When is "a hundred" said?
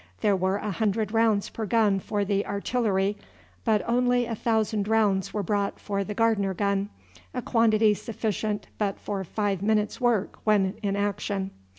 0.57-1.11